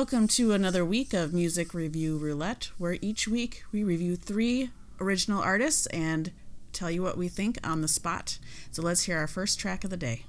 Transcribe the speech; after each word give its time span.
Welcome 0.00 0.28
to 0.28 0.54
another 0.54 0.82
week 0.82 1.12
of 1.12 1.34
Music 1.34 1.74
Review 1.74 2.16
Roulette, 2.16 2.70
where 2.78 2.96
each 3.02 3.28
week 3.28 3.64
we 3.70 3.84
review 3.84 4.16
three 4.16 4.70
original 4.98 5.42
artists 5.42 5.84
and 5.88 6.32
tell 6.72 6.90
you 6.90 7.02
what 7.02 7.18
we 7.18 7.28
think 7.28 7.58
on 7.62 7.82
the 7.82 7.86
spot. 7.86 8.38
So 8.70 8.80
let's 8.80 9.02
hear 9.02 9.18
our 9.18 9.26
first 9.26 9.60
track 9.60 9.84
of 9.84 9.90
the 9.90 9.98
day. 9.98 10.24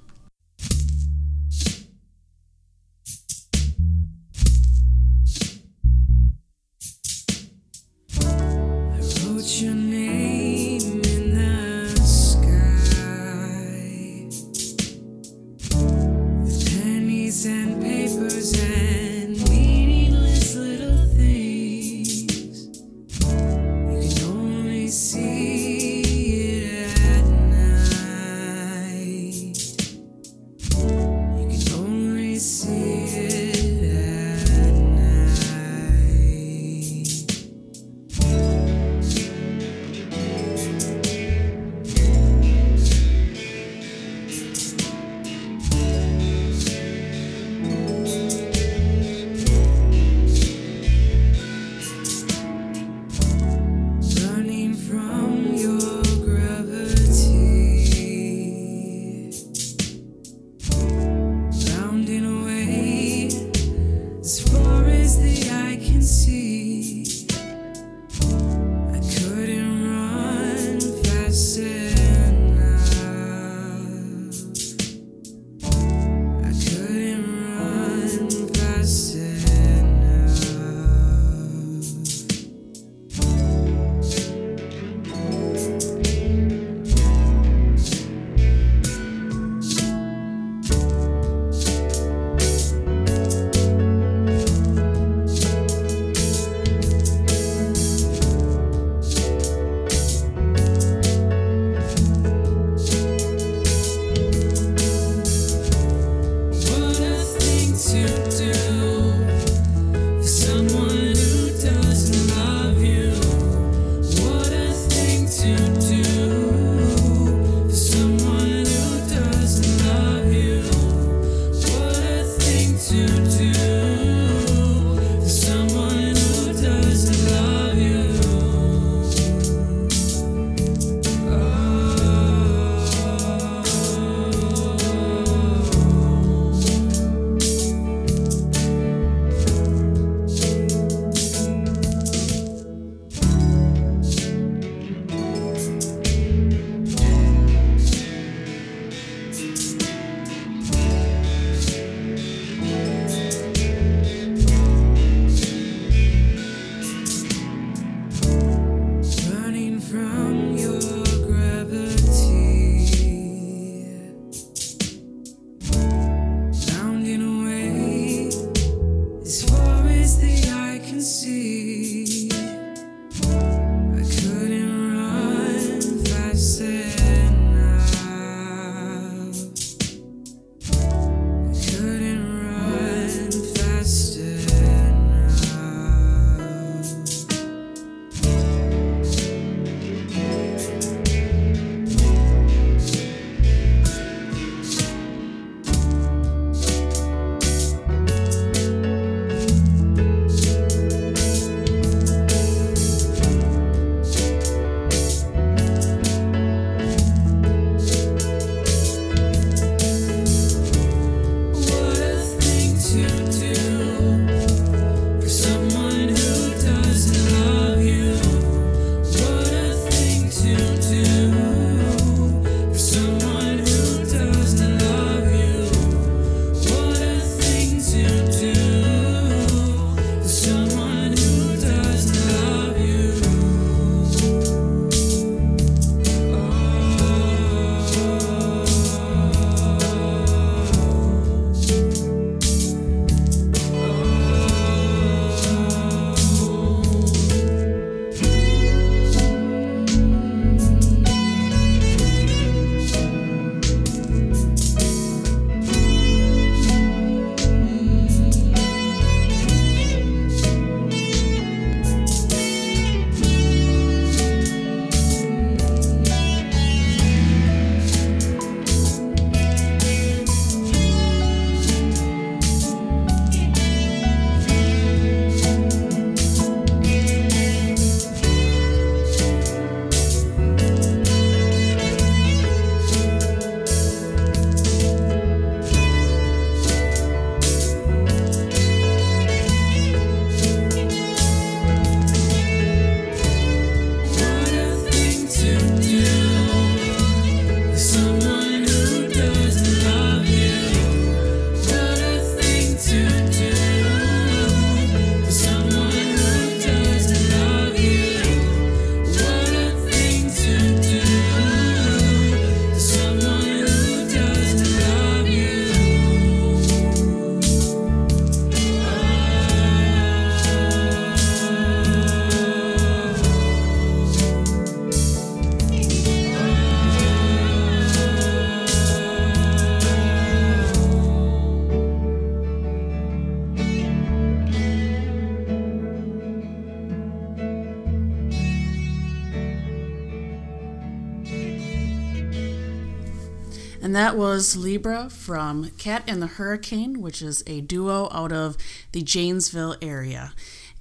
Was 344.32 344.56
Libra 344.56 345.10
from 345.10 345.72
Kat 345.76 346.04
and 346.06 346.22
the 346.22 346.26
Hurricane, 346.26 347.02
which 347.02 347.20
is 347.20 347.44
a 347.46 347.60
duo 347.60 348.08
out 348.10 348.32
of 348.32 348.56
the 348.92 349.02
Janesville 349.02 349.76
area. 349.82 350.32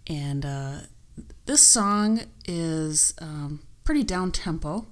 And 0.07 0.45
uh, 0.45 0.73
this 1.47 1.61
song 1.61 2.21
is 2.45 3.13
um, 3.19 3.59
pretty 3.83 4.03
down 4.03 4.31
tempo. 4.31 4.85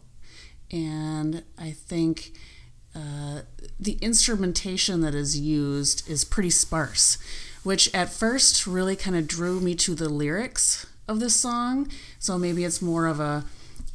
And 0.70 1.44
I 1.58 1.72
think 1.72 2.34
uh, 2.94 3.44
the 3.80 3.98
instrumentation 4.02 5.00
that 5.02 5.16
is 5.16 5.40
used 5.40 6.10
is 6.10 6.26
pretty 6.26 6.50
sparse, 6.50 7.18
which 7.64 7.90
at 7.96 8.10
first 8.10 8.68
really 8.68 8.98
kind 8.98 9.16
of 9.16 9.26
drew 9.26 9.62
me 9.62 9.74
to 9.76 9.96
the 9.96 10.10
lyrics 10.10 10.86
of 11.08 11.22
this 11.22 11.34
song. 11.34 11.90
So 12.20 12.38
maybe 12.38 12.66
it's 12.66 12.82
more 12.82 13.08
of 13.08 13.22
a, 13.22 13.46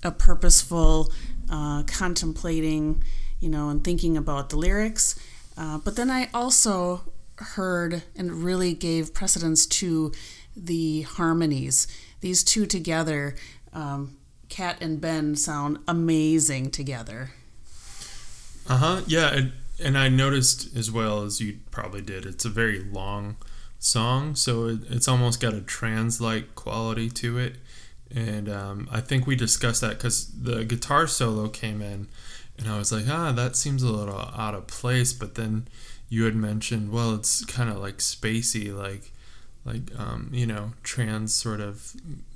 a 0.03 0.11
purposeful 0.11 1.13
uh, 1.51 1.83
contemplating 1.83 3.05
you 3.45 3.51
know, 3.51 3.69
and 3.69 3.85
thinking 3.85 4.17
about 4.17 4.49
the 4.49 4.57
lyrics. 4.57 5.21
Uh, 5.55 5.77
but 5.77 5.97
then 5.97 6.11
I 6.11 6.31
also 6.33 7.03
heard 7.37 8.03
and 8.17 8.33
really 8.43 8.73
gave 8.73 9.13
precedence 9.13 9.67
to 9.67 10.13
the 10.57 11.03
harmonies. 11.03 11.87
These 12.23 12.43
two 12.43 12.65
together, 12.65 13.37
um, 13.75 14.17
Kat 14.49 14.79
and 14.81 14.99
Ben, 14.99 15.37
sound 15.37 15.79
amazing 15.87 16.71
together. 16.71 17.33
Uh 18.67 18.79
huh. 18.79 19.01
Yeah, 19.07 19.35
and, 19.35 19.53
and 19.79 19.99
I 19.99 20.09
noticed 20.09 20.75
as 20.75 20.91
well 20.91 21.23
as 21.23 21.39
you 21.39 21.59
probably 21.71 22.01
did, 22.01 22.25
it's 22.25 22.47
a 22.47 22.49
very 22.49 22.81
long 22.83 23.37
song, 23.79 24.37
so 24.37 24.69
it, 24.69 24.79
it's 24.89 25.07
almost 25.07 25.39
got 25.39 25.53
a 25.53 25.61
trance-like 25.61 26.55
quality 26.55 27.11
to 27.11 27.37
it. 27.37 27.57
And 28.15 28.49
um, 28.49 28.89
I 28.91 29.03
think 29.03 29.27
we 29.27 29.37
discussed 29.37 29.83
that 29.83 29.99
because 29.99 30.29
the 30.29 30.65
guitar 30.65 31.07
solo 31.07 31.49
came 31.49 31.83
in 31.83 32.09
and 32.59 32.69
I 32.69 32.79
was 32.79 32.93
like, 32.93 33.07
ah, 33.09 33.33
that 33.33 33.57
seems 33.57 33.83
a 33.83 33.91
little 33.91 34.19
out 34.19 34.55
of 34.55 34.67
place. 34.67 35.13
But 35.13 35.35
then 35.35 35.69
you 36.09 36.25
had 36.25 36.37
mentioned, 36.37 36.93
well, 36.93 37.15
it's 37.15 37.45
kind 37.45 37.69
of 37.69 37.79
like 37.79 37.99
spacey, 37.99 38.75
like 38.75 39.13
like 39.65 39.83
um, 39.99 40.29
you 40.33 40.47
know, 40.47 40.73
trance 40.83 41.35
sort 41.35 41.61
of 41.61 41.95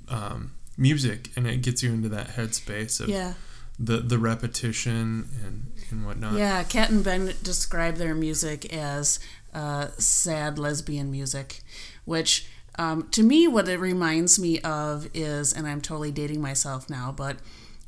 um, 0.09 0.51
music, 0.77 1.29
and 1.35 1.47
it 1.47 1.61
gets 1.61 1.83
you 1.83 1.91
into 1.91 2.09
that 2.09 2.29
headspace 2.29 2.99
of 2.99 3.09
yeah. 3.09 3.33
the 3.79 3.97
the 3.97 4.17
repetition 4.17 5.29
and 5.45 5.71
and 5.91 6.05
whatnot. 6.05 6.33
Yeah, 6.33 6.63
Kat 6.63 6.89
and 6.89 7.03
Ben 7.03 7.33
describe 7.41 7.95
their 7.95 8.15
music 8.15 8.73
as 8.73 9.19
uh, 9.53 9.87
sad 9.97 10.59
lesbian 10.59 11.11
music, 11.11 11.61
which. 12.05 12.47
Um, 12.77 13.09
to 13.09 13.23
me, 13.23 13.45
what 13.45 13.67
it 13.67 13.77
reminds 13.77 14.39
me 14.39 14.61
of 14.61 15.09
is, 15.13 15.51
and 15.51 15.67
I'm 15.67 15.81
totally 15.81 16.13
dating 16.13 16.41
myself 16.41 16.89
now, 16.89 17.11
but 17.11 17.35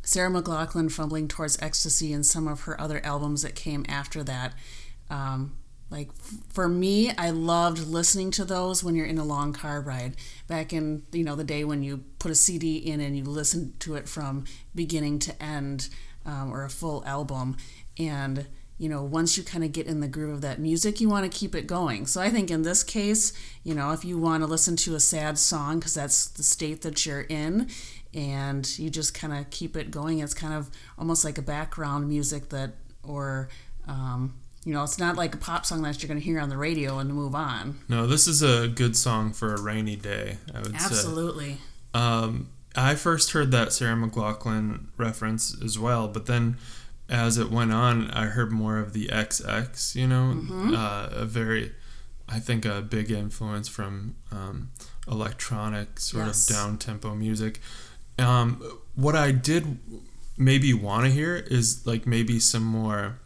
Sarah 0.04 0.30
McLachlan 0.30 0.92
fumbling 0.92 1.28
towards 1.28 1.62
ecstasy 1.62 2.14
and 2.14 2.26
some 2.26 2.48
of 2.48 2.62
her 2.62 2.80
other 2.80 3.04
albums 3.06 3.42
that 3.44 3.56
came 3.56 3.86
after 3.88 4.24
that. 4.24 4.54
Um, 5.10 5.54
like 5.92 6.10
for 6.50 6.70
me, 6.70 7.12
I 7.18 7.32
loved 7.32 7.86
listening 7.86 8.32
to 8.32 8.46
those 8.46 8.84
when 8.84 8.96
you're 8.96 9.06
in 9.06 9.18
a 9.18 9.26
long 9.26 9.52
car 9.52 9.82
ride. 9.82 10.16
Back 10.48 10.72
in 10.72 11.04
you 11.12 11.24
know 11.24 11.36
the 11.36 11.44
day 11.44 11.66
when 11.66 11.84
you 11.84 12.06
put 12.18 12.32
a 12.32 12.36
CD 12.36 12.78
in 12.78 13.02
and 13.02 13.16
you 13.16 13.26
listen 13.26 13.74
to 13.80 13.96
it 13.96 14.08
from 14.08 14.46
beginning 14.74 15.20
to 15.20 15.44
end, 15.44 15.90
um, 16.26 16.54
or 16.54 16.64
a 16.64 16.70
full 16.70 17.04
album, 17.06 17.58
and 18.00 18.48
you 18.78 18.88
know 18.88 19.04
once 19.04 19.38
you 19.38 19.44
kind 19.44 19.66
of 19.66 19.74
get 19.74 19.86
in 19.86 20.00
the 20.00 20.08
groove 20.08 20.34
of 20.34 20.42
that 20.42 20.60
music, 20.60 21.02
you 21.02 21.10
want 21.10 21.30
to 21.30 21.38
keep 21.38 21.54
it 21.54 21.68
going. 21.68 22.08
So 22.08 22.22
I 22.22 22.30
think 22.30 22.50
in 22.50 22.62
this 22.62 22.84
case, 22.84 23.34
you 23.66 23.76
know 23.76 23.92
if 23.92 24.06
you 24.06 24.18
want 24.18 24.44
to 24.44 24.48
listen 24.48 24.78
to 24.78 24.96
a 24.96 25.00
sad 25.02 25.38
song 25.38 25.80
because 25.80 25.96
that's 25.96 26.26
the 26.30 26.44
state 26.44 26.84
that 26.84 27.06
you're 27.06 27.22
in, 27.22 27.68
and 28.14 28.78
you 28.80 28.90
just 28.90 29.14
kind 29.14 29.34
of 29.34 29.50
keep 29.50 29.76
it 29.78 29.92
going. 29.92 30.20
It's 30.20 30.34
kind 30.34 30.54
of 30.54 30.70
almost 30.98 31.24
like 31.24 31.38
a 31.38 31.42
background 31.42 32.08
music 32.10 32.50
that, 32.50 32.72
or, 33.04 33.50
um, 33.88 34.34
you 34.66 34.74
know, 34.74 34.84
it's 34.84 35.00
not 35.00 35.16
like 35.16 35.34
a 35.34 35.38
pop 35.38 35.66
song 35.66 35.82
that 35.84 36.02
you're 36.02 36.08
going 36.08 36.20
to 36.20 36.24
hear 36.26 36.40
on 36.40 36.50
the 36.50 36.58
radio 36.58 37.00
and 37.00 37.14
move 37.14 37.34
on. 37.36 37.80
No, 37.90 38.06
this 38.08 38.28
is 38.28 38.42
a 38.44 38.68
good 38.68 38.96
song 38.96 39.32
for 39.34 39.54
a 39.56 39.62
rainy 39.62 39.96
day. 39.96 40.38
I 40.54 40.60
would 40.60 40.76
Absolutely. 40.76 41.54
say. 41.54 41.60
Um, 41.94 42.50
I 42.76 42.96
first 42.96 43.32
heard 43.32 43.52
that 43.52 43.74
Sarah 43.74 43.96
McLachlan 43.96 44.86
reference 44.98 45.60
as 45.64 45.78
well, 45.80 46.08
but 46.08 46.26
then 46.26 46.58
as 47.10 47.38
it 47.38 47.50
went 47.52 47.74
on, 47.74 48.10
I 48.12 48.28
heard 48.28 48.52
more 48.52 48.78
of 48.78 48.94
the 48.94 49.08
XX. 49.08 49.96
You 49.96 50.08
know, 50.08 50.34
Mm-hmm. 50.36 50.74
uh, 50.76 51.08
a 51.12 51.26
very, 51.26 51.74
I 52.30 52.40
think, 52.40 52.64
a 52.64 52.82
big 52.82 53.10
influence 53.12 53.68
from 53.68 54.16
um, 54.32 54.70
electronic 55.08 56.00
sort 56.00 56.28
Yes. 56.28 56.50
of 56.50 56.56
down 56.56 56.78
tempo 56.78 57.16
music. 57.16 57.60
Um, 58.20 58.62
what 58.96 59.16
I 59.16 59.32
did 59.32 59.80
maybe 60.38 60.74
want 60.74 61.06
to 61.06 61.12
hear 61.12 61.36
is 61.36 61.86
like 61.86 62.06
maybe 62.08 62.40
some 62.40 62.64
more 62.64 63.20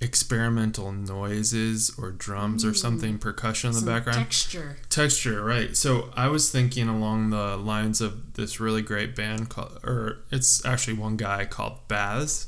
experimental 0.00 0.92
noises 0.92 1.92
or 1.98 2.10
drums 2.10 2.64
or 2.64 2.72
something 2.72 3.18
percussion 3.18 3.68
in 3.68 3.74
the 3.74 3.80
Mm. 3.80 3.84
Some 3.84 3.94
background 3.94 4.18
texture. 4.18 4.76
texture 4.88 5.44
right 5.44 5.76
so 5.76 6.08
i 6.16 6.26
was 6.26 6.50
thinking 6.50 6.88
along 6.88 7.28
the 7.30 7.56
lines 7.58 8.00
of 8.00 8.32
this 8.32 8.58
really 8.58 8.80
great 8.80 9.14
band 9.14 9.50
called 9.50 9.78
or 9.84 10.20
it's 10.30 10.64
actually 10.64 10.94
one 10.94 11.16
guy 11.18 11.44
called 11.44 11.86
baz 11.86 12.46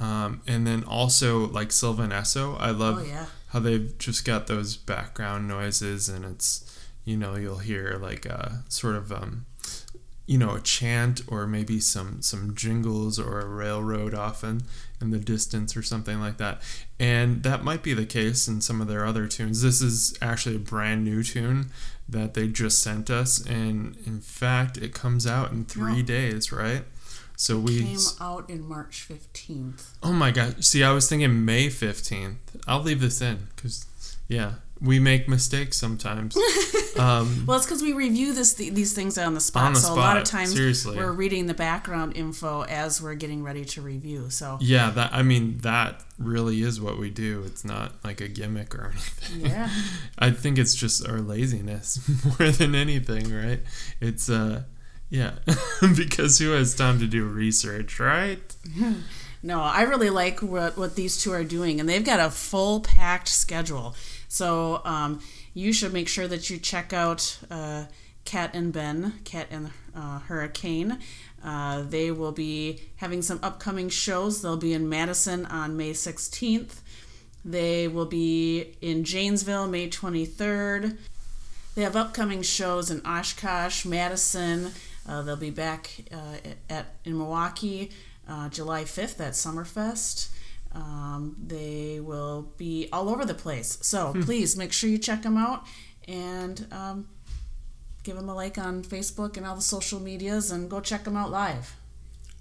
um, 0.00 0.42
and 0.48 0.66
then 0.66 0.82
also 0.84 1.46
like 1.48 1.70
sylvan 1.70 2.10
esso 2.10 2.56
i 2.60 2.70
love 2.70 2.98
Oh 2.98 3.04
yeah. 3.06 3.26
how 3.50 3.60
they've 3.60 3.96
just 3.98 4.24
got 4.24 4.48
those 4.48 4.76
background 4.76 5.46
noises 5.46 6.08
and 6.08 6.24
it's 6.24 6.64
you 7.04 7.16
know 7.16 7.36
you'll 7.36 7.58
hear 7.58 7.96
like 8.02 8.26
a 8.26 8.64
sort 8.68 8.96
of 8.96 9.12
um, 9.12 9.46
you 10.28 10.36
know 10.36 10.54
a 10.54 10.60
chant 10.60 11.22
or 11.26 11.46
maybe 11.46 11.80
some 11.80 12.20
some 12.20 12.54
jingles 12.54 13.18
or 13.18 13.40
a 13.40 13.46
railroad 13.46 14.12
often 14.12 14.60
in 15.00 15.10
the 15.10 15.18
distance 15.18 15.74
or 15.74 15.82
something 15.82 16.20
like 16.20 16.36
that 16.36 16.60
and 17.00 17.42
that 17.42 17.64
might 17.64 17.82
be 17.82 17.94
the 17.94 18.04
case 18.04 18.46
in 18.46 18.60
some 18.60 18.82
of 18.82 18.88
their 18.88 19.06
other 19.06 19.26
tunes 19.26 19.62
this 19.62 19.80
is 19.80 20.16
actually 20.20 20.54
a 20.54 20.58
brand 20.60 21.02
new 21.02 21.22
tune 21.22 21.70
that 22.06 22.34
they 22.34 22.46
just 22.46 22.80
sent 22.80 23.08
us 23.08 23.44
and 23.46 23.96
in 24.04 24.20
fact 24.20 24.76
it 24.76 24.92
comes 24.92 25.26
out 25.26 25.50
in 25.50 25.64
three 25.64 26.02
days 26.02 26.52
right 26.52 26.82
so 27.34 27.56
we 27.56 27.84
Came 27.84 27.98
out 28.20 28.50
in 28.50 28.68
March 28.68 29.06
15th. 29.08 29.90
Oh 30.02 30.12
my 30.12 30.32
god. 30.32 30.64
See, 30.64 30.82
I 30.82 30.90
was 30.90 31.08
thinking 31.08 31.44
May 31.44 31.68
15th. 31.68 32.34
I'll 32.66 32.82
leave 32.82 33.00
this 33.00 33.22
in 33.22 33.46
cuz 33.54 33.86
yeah, 34.26 34.54
we 34.80 34.98
make 35.00 35.28
mistakes 35.28 35.76
sometimes. 35.76 36.36
um 36.98 37.44
Well, 37.46 37.56
it's 37.56 37.66
because 37.66 37.82
we 37.82 37.92
review 37.92 38.32
this 38.32 38.54
these 38.54 38.92
things 38.92 39.18
on 39.18 39.34
the 39.34 39.40
spot. 39.40 39.64
On 39.64 39.72
the 39.74 39.80
so 39.80 39.92
a 39.92 39.94
lot 39.94 40.16
of 40.16 40.24
times 40.24 40.54
seriously. 40.54 40.96
we're 40.96 41.12
reading 41.12 41.46
the 41.46 41.54
background 41.54 42.16
info 42.16 42.62
as 42.64 43.02
we're 43.02 43.14
getting 43.14 43.42
ready 43.42 43.64
to 43.66 43.82
review. 43.82 44.30
So 44.30 44.58
yeah, 44.60 44.90
that 44.90 45.12
I 45.12 45.22
mean 45.22 45.58
that 45.58 46.02
really 46.18 46.62
is 46.62 46.80
what 46.80 46.98
we 46.98 47.10
do. 47.10 47.42
It's 47.46 47.64
not 47.64 47.92
like 48.04 48.20
a 48.20 48.28
gimmick 48.28 48.74
or 48.74 48.86
anything. 48.92 49.46
yeah, 49.50 49.70
I 50.18 50.30
think 50.30 50.58
it's 50.58 50.74
just 50.74 51.06
our 51.08 51.20
laziness 51.20 52.00
more 52.24 52.50
than 52.50 52.74
anything, 52.74 53.32
right? 53.34 53.60
It's 54.00 54.28
uh 54.30 54.62
yeah, 55.10 55.32
because 55.96 56.38
who 56.38 56.50
has 56.50 56.74
time 56.74 56.98
to 57.00 57.06
do 57.06 57.24
research, 57.24 57.98
right? 57.98 58.40
no, 59.42 59.60
I 59.62 59.82
really 59.82 60.10
like 60.10 60.40
what 60.42 60.76
what 60.76 60.96
these 60.96 61.16
two 61.16 61.32
are 61.32 61.44
doing, 61.44 61.80
and 61.80 61.88
they've 61.88 62.04
got 62.04 62.20
a 62.20 62.30
full 62.30 62.80
packed 62.80 63.28
schedule. 63.28 63.94
So 64.28 64.82
um, 64.84 65.20
you 65.54 65.72
should 65.72 65.92
make 65.92 66.08
sure 66.08 66.28
that 66.28 66.50
you 66.50 66.58
check 66.58 66.92
out 66.92 67.38
uh, 67.50 67.86
Kat 68.24 68.50
and 68.54 68.72
Ben, 68.72 69.14
Kat 69.24 69.48
and 69.50 69.70
uh, 69.96 70.20
Hurricane. 70.20 70.98
Uh, 71.42 71.82
they 71.82 72.10
will 72.10 72.32
be 72.32 72.80
having 72.96 73.22
some 73.22 73.40
upcoming 73.42 73.88
shows. 73.88 74.42
They'll 74.42 74.56
be 74.56 74.74
in 74.74 74.88
Madison 74.88 75.46
on 75.46 75.76
May 75.76 75.92
16th. 75.92 76.80
They 77.44 77.88
will 77.88 78.06
be 78.06 78.76
in 78.80 79.04
Janesville 79.04 79.68
May 79.68 79.88
23rd. 79.88 80.98
They 81.74 81.82
have 81.82 81.96
upcoming 81.96 82.42
shows 82.42 82.90
in 82.90 83.00
Oshkosh, 83.06 83.84
Madison. 83.84 84.72
Uh, 85.08 85.22
they'll 85.22 85.36
be 85.36 85.50
back 85.50 85.90
uh, 86.12 86.50
at 86.68 86.96
in 87.04 87.16
Milwaukee 87.16 87.90
uh, 88.28 88.48
July 88.48 88.84
5th 88.84 89.20
at 89.20 89.32
Summerfest. 89.32 90.28
Um, 90.72 91.36
they 91.44 92.00
will 92.00 92.52
be 92.56 92.88
all 92.92 93.08
over 93.08 93.24
the 93.24 93.34
place. 93.34 93.78
So 93.82 94.12
please 94.22 94.56
make 94.56 94.72
sure 94.72 94.90
you 94.90 94.98
check 94.98 95.22
them 95.22 95.36
out 95.36 95.66
and 96.06 96.66
um, 96.70 97.08
give 98.02 98.16
them 98.16 98.28
a 98.28 98.34
like 98.34 98.58
on 98.58 98.82
Facebook 98.82 99.36
and 99.36 99.46
all 99.46 99.56
the 99.56 99.62
social 99.62 100.00
medias 100.00 100.50
and 100.50 100.70
go 100.70 100.80
check 100.80 101.04
them 101.04 101.16
out 101.16 101.30
live. 101.30 101.76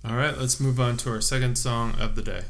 All 0.06 0.16
right, 0.16 0.38
let's 0.38 0.60
move 0.60 0.80
on 0.80 0.98
to 0.98 1.10
our 1.12 1.22
second 1.22 1.58
song 1.58 1.96
of 2.00 2.16
the 2.16 2.22
day. 2.22 2.44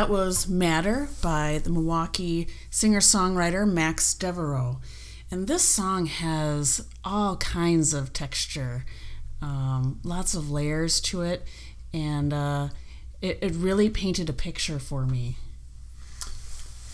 That 0.00 0.08
was 0.08 0.48
Matter 0.48 1.10
by 1.20 1.60
the 1.62 1.68
Milwaukee 1.68 2.48
singer 2.70 3.00
songwriter 3.00 3.70
Max 3.70 4.14
Devereaux. 4.14 4.80
And 5.30 5.46
this 5.46 5.62
song 5.62 6.06
has 6.06 6.88
all 7.04 7.36
kinds 7.36 7.92
of 7.92 8.14
texture, 8.14 8.86
um, 9.42 10.00
lots 10.02 10.34
of 10.34 10.50
layers 10.50 11.02
to 11.02 11.20
it, 11.20 11.46
and 11.92 12.32
uh, 12.32 12.68
it, 13.20 13.40
it 13.42 13.52
really 13.54 13.90
painted 13.90 14.30
a 14.30 14.32
picture 14.32 14.78
for 14.78 15.04
me. 15.04 15.36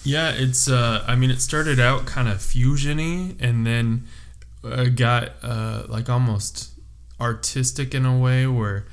Yeah, 0.03 0.33
it's. 0.33 0.69
Uh, 0.69 1.05
I 1.07 1.15
mean, 1.15 1.31
it 1.31 1.41
started 1.41 1.79
out 1.79 2.07
kind 2.07 2.27
of 2.27 2.39
fusiony, 2.39 3.37
and 3.39 3.65
then 3.65 4.09
uh, 4.65 4.87
got 4.87 5.31
uh, 5.45 5.85
like 5.89 6.11
almost 6.11 6.73
artistic 7.21 7.95
in 7.95 8.05
a 8.05 8.19
way 8.19 8.49
where 8.49 8.85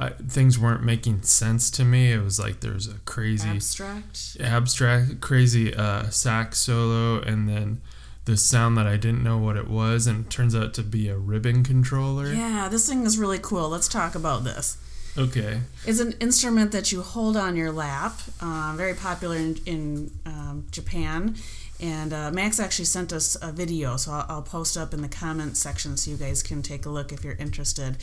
I, 0.00 0.08
things 0.10 0.58
weren't 0.58 0.82
making 0.82 1.22
sense 1.22 1.70
to 1.72 1.84
me. 1.84 2.10
It 2.10 2.22
was 2.22 2.38
like 2.40 2.60
there's 2.60 2.88
a 2.88 2.98
crazy 3.04 3.50
Abstract. 3.50 4.38
abstract, 4.40 5.20
crazy 5.20 5.74
uh, 5.74 6.08
sax 6.08 6.58
solo, 6.58 7.20
and 7.20 7.46
then 7.46 7.82
the 8.24 8.36
sound 8.36 8.78
that 8.78 8.86
I 8.86 8.96
didn't 8.96 9.22
know 9.22 9.36
what 9.38 9.56
it 9.56 9.68
was, 9.68 10.06
and 10.06 10.24
it 10.24 10.30
turns 10.30 10.54
out 10.56 10.72
to 10.74 10.82
be 10.82 11.08
a 11.08 11.16
ribbon 11.18 11.62
controller. 11.62 12.32
Yeah, 12.32 12.68
this 12.70 12.88
thing 12.88 13.04
is 13.04 13.18
really 13.18 13.38
cool. 13.38 13.68
Let's 13.68 13.88
talk 13.88 14.14
about 14.14 14.42
this. 14.44 14.78
Okay. 15.18 15.60
It's 15.84 16.00
an 16.00 16.14
instrument 16.20 16.72
that 16.72 16.92
you 16.92 17.02
hold 17.02 17.36
on 17.36 17.56
your 17.56 17.72
lap, 17.72 18.20
um, 18.40 18.76
very 18.76 18.94
popular 18.94 19.36
in, 19.36 19.58
in 19.66 20.10
um, 20.24 20.66
Japan, 20.70 21.34
And 21.80 22.12
uh, 22.12 22.30
Max 22.30 22.60
actually 22.60 22.84
sent 22.84 23.12
us 23.12 23.36
a 23.40 23.52
video, 23.52 23.96
so 23.96 24.12
I'll, 24.12 24.26
I'll 24.28 24.42
post 24.42 24.76
up 24.76 24.92
in 24.92 25.00
the 25.00 25.08
comments 25.08 25.60
section 25.60 25.96
so 25.96 26.10
you 26.10 26.16
guys 26.18 26.42
can 26.42 26.62
take 26.62 26.84
a 26.84 26.90
look 26.90 27.10
if 27.10 27.24
you're 27.24 27.34
interested. 27.34 27.96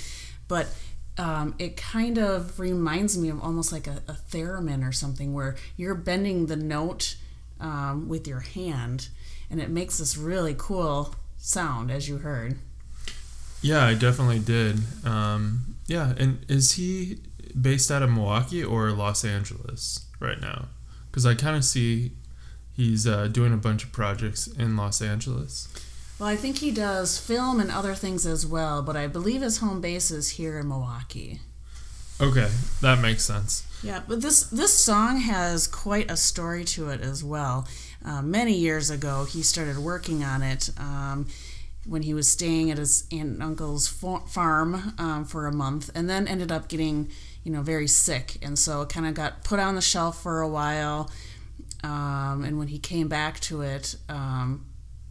But 0.47 0.67
um, 1.17 1.55
it 1.57 1.77
kind 1.77 2.17
of 2.17 2.59
reminds 2.59 3.17
me 3.17 3.29
of 3.29 3.41
almost 3.41 3.71
like 3.71 3.87
a, 3.87 4.01
a 4.07 4.17
theremin 4.31 4.87
or 4.87 4.91
something 4.91 5.33
where 5.33 5.55
you're 5.75 5.95
bending 5.95 6.45
the 6.45 6.55
note 6.55 7.15
um, 7.59 8.07
with 8.07 8.27
your 8.27 8.41
hand, 8.41 9.09
and 9.49 9.59
it 9.59 9.69
makes 9.69 9.97
this 9.97 10.17
really 10.17 10.55
cool 10.57 11.15
sound, 11.37 11.89
as 11.89 12.07
you 12.07 12.17
heard. 12.17 12.57
Yeah, 13.61 13.85
I 13.85 13.95
definitely 13.95 14.39
did. 14.39 14.79
Um, 15.03 15.75
yeah, 15.87 16.13
and 16.17 16.45
is 16.47 16.73
he 16.73 17.19
based 17.59 17.89
out 17.89 18.03
of 18.03 18.11
Milwaukee 18.11 18.63
or 18.63 18.91
Los 18.91 19.25
Angeles 19.25 20.05
right 20.19 20.39
now? 20.39 20.67
Because 21.09 21.25
I 21.25 21.33
kind 21.33 21.55
of 21.55 21.65
see 21.65 22.11
he's 22.73 23.07
uh, 23.07 23.27
doing 23.27 23.53
a 23.53 23.57
bunch 23.57 23.83
of 23.83 23.91
projects 23.91 24.45
in 24.45 24.77
Los 24.77 25.01
Angeles. 25.01 25.67
Well, 26.19 26.29
I 26.29 26.35
think 26.35 26.57
he 26.57 26.71
does 26.71 27.19
film 27.19 27.59
and 27.59 27.69
other 27.69 27.93
things 27.93 28.25
as 28.25 28.45
well, 28.45 28.81
but 28.81 28.97
I 28.97 29.05
believe 29.07 29.41
his 29.41 29.59
home 29.59 29.81
base 29.81 30.09
is 30.09 30.31
here 30.31 30.57
in 30.57 30.67
Milwaukee. 30.67 31.41
Okay, 32.19 32.49
that 32.81 32.99
makes 32.99 33.23
sense. 33.23 33.67
Yeah, 33.83 34.01
but 34.07 34.21
this 34.21 34.43
this 34.45 34.73
song 34.73 35.19
has 35.19 35.67
quite 35.67 36.09
a 36.09 36.17
story 36.17 36.65
to 36.65 36.89
it 36.89 37.01
as 37.01 37.23
well. 37.23 37.67
Uh, 38.03 38.23
many 38.23 38.53
years 38.53 38.89
ago, 38.89 39.25
he 39.25 39.43
started 39.43 39.77
working 39.77 40.23
on 40.23 40.41
it 40.41 40.71
um, 40.79 41.27
when 41.85 42.01
he 42.01 42.15
was 42.15 42.27
staying 42.27 42.71
at 42.71 42.79
his 42.79 43.07
aunt 43.11 43.29
and 43.29 43.43
uncle's 43.43 43.87
fa- 43.87 44.23
farm 44.27 44.93
um, 44.97 45.25
for 45.25 45.45
a 45.45 45.53
month, 45.53 45.91
and 45.93 46.09
then 46.09 46.27
ended 46.27 46.51
up 46.51 46.67
getting 46.67 47.11
you 47.43 47.51
know 47.51 47.61
very 47.61 47.87
sick, 47.87 48.37
and 48.41 48.57
so 48.57 48.81
it 48.81 48.89
kind 48.89 49.05
of 49.05 49.13
got 49.13 49.43
put 49.43 49.59
on 49.59 49.75
the 49.75 49.81
shelf 49.81 50.23
for 50.23 50.41
a 50.41 50.49
while. 50.49 51.11
Um, 51.83 52.43
and 52.43 52.57
when 52.57 52.69
he 52.69 52.79
came 52.79 53.07
back 53.07 53.39
to 53.41 53.61
it, 53.61 53.95
um, 54.09 54.65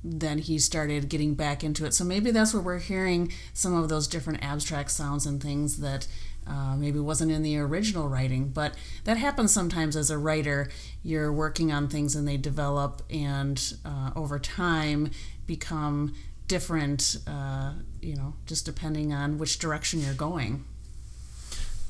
then 0.07 0.39
he 0.39 0.59
started 0.59 1.09
getting 1.09 1.35
back 1.35 1.65
into 1.65 1.85
it. 1.85 1.95
So 1.95 2.05
maybe 2.05 2.31
that's 2.31 2.55
where 2.55 2.63
we're 2.63 2.79
hearing 2.79 3.33
some 3.53 3.75
of 3.75 3.89
those 3.89 4.07
different 4.07 4.43
abstract 4.43 4.91
sounds 4.93 5.27
and 5.27 5.43
things 5.43 5.79
that 5.79 6.07
uh, 6.47 6.77
maybe 6.77 7.01
wasn't 7.01 7.33
in 7.33 7.43
the 7.43 7.59
original 7.59 8.09
writing. 8.09 8.49
But 8.49 8.75
that 9.05 9.17
happens 9.17 9.53
sometimes 9.53 9.97
as 9.97 10.11
a 10.11 10.19
writer. 10.19 10.71
You're 11.03 11.33
working 11.33 11.73
on 11.73 11.89
things 11.89 12.15
and 12.15 12.27
they 12.27 12.37
develop 12.37 13.03
and 13.11 13.61
uh, 13.85 14.13
over 14.15 14.39
time 14.39 15.11
become 15.47 16.15
different, 16.47 17.17
uh, 17.27 17.73
you 18.01 18.15
know, 18.15 18.35
just 18.47 18.65
depending 18.65 19.13
on 19.13 19.39
which 19.39 19.59
direction 19.59 20.01
you're 20.01 20.15
going. 20.15 20.65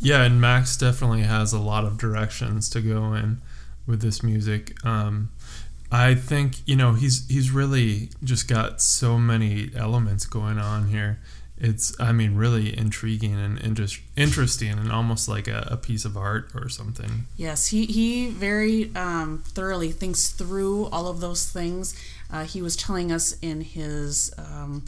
Yeah, 0.00 0.22
and 0.24 0.40
Max 0.40 0.76
definitely 0.76 1.22
has 1.22 1.52
a 1.52 1.58
lot 1.58 1.84
of 1.84 1.98
directions 1.98 2.68
to 2.70 2.80
go 2.80 3.14
in 3.14 3.40
with 3.86 4.00
this 4.00 4.22
music. 4.22 4.74
Um, 4.84 5.30
I 5.90 6.14
think 6.14 6.66
you 6.66 6.76
know 6.76 6.94
he's 6.94 7.26
he's 7.28 7.50
really 7.50 8.10
just 8.24 8.48
got 8.48 8.80
so 8.80 9.18
many 9.18 9.70
elements 9.76 10.26
going 10.26 10.58
on 10.58 10.88
here. 10.88 11.18
It's 11.58 11.98
I 12.00 12.12
mean 12.12 12.34
really 12.34 12.76
intriguing 12.76 13.34
and 13.34 13.58
interest, 13.60 14.00
interesting 14.16 14.72
and 14.72 14.92
almost 14.92 15.28
like 15.28 15.48
a, 15.48 15.66
a 15.70 15.76
piece 15.76 16.04
of 16.04 16.16
art 16.16 16.50
or 16.54 16.68
something. 16.68 17.26
Yes, 17.36 17.68
he 17.68 17.86
he 17.86 18.28
very 18.28 18.94
um, 18.94 19.42
thoroughly 19.46 19.90
thinks 19.90 20.28
through 20.28 20.86
all 20.86 21.06
of 21.06 21.20
those 21.20 21.50
things. 21.50 21.94
Uh, 22.30 22.44
he 22.44 22.60
was 22.60 22.76
telling 22.76 23.12
us 23.12 23.38
in 23.40 23.60
his 23.60 24.34
um, 24.36 24.84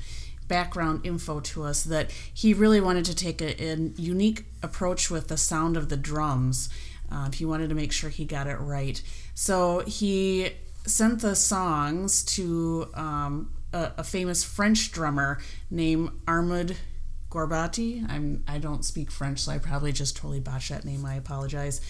background 0.48 1.06
info 1.06 1.40
to 1.40 1.62
us 1.62 1.84
that 1.84 2.10
he 2.10 2.52
really 2.52 2.80
wanted 2.80 3.04
to 3.04 3.14
take 3.14 3.40
a, 3.40 3.62
a 3.62 3.76
unique 3.96 4.44
approach 4.62 5.10
with 5.10 5.28
the 5.28 5.36
sound 5.36 5.76
of 5.76 5.88
the 5.88 5.96
drums. 5.96 6.68
Um, 7.10 7.32
he 7.32 7.44
wanted 7.44 7.68
to 7.68 7.74
make 7.74 7.92
sure 7.92 8.10
he 8.10 8.24
got 8.24 8.46
it 8.46 8.56
right. 8.56 9.00
So 9.34 9.80
he 9.86 10.50
sent 10.88 11.20
the 11.20 11.36
songs 11.36 12.24
to 12.24 12.90
um, 12.94 13.52
a, 13.72 13.92
a, 13.98 14.04
famous 14.04 14.42
French 14.42 14.90
drummer 14.90 15.38
named 15.70 16.10
Armand 16.26 16.76
Gorbati. 17.30 18.08
I'm 18.08 18.44
I 18.48 18.58
don't 18.58 18.84
speak 18.84 19.10
French, 19.10 19.40
so 19.40 19.52
I 19.52 19.58
probably 19.58 19.92
just 19.92 20.16
totally 20.16 20.40
botched 20.40 20.70
that 20.70 20.84
name. 20.84 21.04
I 21.04 21.14
apologize. 21.14 21.80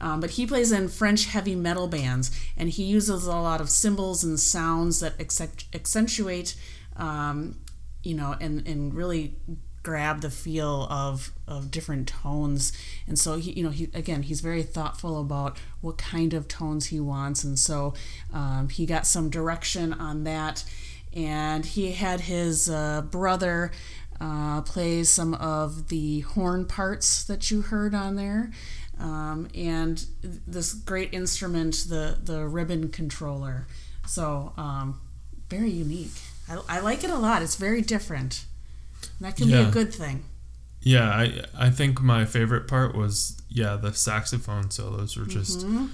Um, 0.00 0.20
but 0.20 0.30
he 0.30 0.46
plays 0.46 0.72
in 0.72 0.88
French 0.88 1.26
heavy 1.26 1.54
metal 1.54 1.86
bands, 1.86 2.30
and 2.56 2.68
he 2.68 2.84
uses 2.84 3.26
a 3.26 3.36
lot 3.36 3.60
of 3.60 3.70
cymbals 3.70 4.24
and 4.24 4.38
sounds 4.38 5.00
that 5.00 5.20
accentuate, 5.20 6.56
um, 6.96 7.58
you 8.02 8.14
know, 8.14 8.34
and 8.40 8.66
and 8.66 8.94
really 8.94 9.36
grab 9.84 10.22
the 10.22 10.30
feel 10.30 10.88
of 10.90 11.30
of 11.46 11.70
different 11.70 12.08
tones. 12.08 12.72
And 13.06 13.16
so 13.16 13.36
he 13.36 13.52
you 13.52 13.62
know 13.62 13.70
he 13.70 13.88
again 13.94 14.22
he's 14.22 14.40
very 14.40 14.64
thoughtful 14.64 15.20
about 15.20 15.58
what 15.80 15.96
kind 15.98 16.34
of 16.34 16.48
tones 16.48 16.86
he 16.86 16.98
wants. 16.98 17.44
And 17.44 17.56
so 17.56 17.94
um, 18.32 18.68
he 18.70 18.86
got 18.86 19.06
some 19.06 19.30
direction 19.30 19.92
on 19.92 20.24
that. 20.24 20.64
And 21.14 21.64
he 21.64 21.92
had 21.92 22.22
his 22.22 22.68
uh, 22.68 23.02
brother 23.02 23.70
uh, 24.20 24.62
play 24.62 25.04
some 25.04 25.34
of 25.34 25.88
the 25.88 26.20
horn 26.20 26.66
parts 26.66 27.22
that 27.24 27.52
you 27.52 27.60
heard 27.60 27.94
on 27.94 28.16
there. 28.16 28.50
Um, 28.98 29.48
and 29.54 30.04
this 30.22 30.72
great 30.72 31.12
instrument 31.14 31.86
the 31.88 32.18
the 32.20 32.48
ribbon 32.48 32.88
controller. 32.88 33.68
So 34.06 34.52
um, 34.56 35.00
very 35.48 35.70
unique. 35.70 36.12
I, 36.48 36.58
I 36.68 36.80
like 36.80 37.04
it 37.04 37.10
a 37.10 37.16
lot. 37.16 37.42
It's 37.42 37.56
very 37.56 37.80
different 37.80 38.46
that 39.20 39.36
can 39.36 39.48
yeah. 39.48 39.62
be 39.62 39.68
a 39.68 39.70
good 39.70 39.92
thing. 39.92 40.24
Yeah, 40.82 41.08
I 41.08 41.44
I 41.58 41.70
think 41.70 42.00
my 42.00 42.24
favorite 42.24 42.68
part 42.68 42.94
was 42.94 43.40
yeah 43.48 43.76
the 43.76 43.92
saxophone 43.92 44.70
solos 44.70 45.16
were 45.16 45.24
just 45.24 45.60
mm-hmm. 45.60 45.86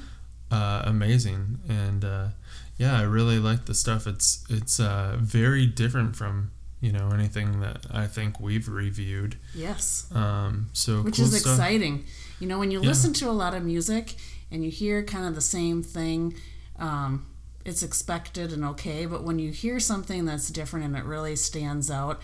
uh, 0.51 0.83
amazing 0.85 1.59
and 1.69 2.05
uh, 2.05 2.29
yeah 2.77 2.99
I 2.99 3.03
really 3.03 3.39
like 3.39 3.67
the 3.67 3.75
stuff. 3.75 4.07
It's 4.07 4.45
it's 4.51 4.81
uh, 4.81 5.17
very 5.21 5.67
different 5.67 6.17
from 6.17 6.51
you 6.81 6.93
know 6.93 7.11
anything 7.11 7.61
that 7.61 7.87
I 7.91 8.07
think 8.07 8.41
we've 8.41 8.69
reviewed. 8.69 9.37
Yes. 9.55 10.07
Um. 10.13 10.71
So 10.73 11.03
which 11.03 11.17
cool 11.17 11.27
is 11.27 11.41
stuff. 11.41 11.53
exciting. 11.53 12.05
You 12.41 12.49
know 12.49 12.59
when 12.59 12.73
you 12.73 12.81
yeah. 12.81 12.89
listen 12.89 13.13
to 13.15 13.29
a 13.29 13.33
lot 13.33 13.55
of 13.55 13.63
music 13.63 14.17
and 14.51 14.65
you 14.65 14.71
hear 14.71 15.05
kind 15.05 15.27
of 15.27 15.35
the 15.37 15.41
same 15.41 15.83
thing. 15.83 16.35
Um, 16.79 17.27
it's 17.65 17.83
expected 17.83 18.53
and 18.53 18.65
okay, 18.65 19.07
but 19.07 19.23
when 19.23 19.39
you 19.39 19.53
hear 19.53 19.79
something 19.79 20.25
that's 20.25 20.49
different 20.49 20.87
and 20.87 20.97
it 20.97 21.05
really 21.05 21.37
stands 21.37 21.91
out, 21.91 22.21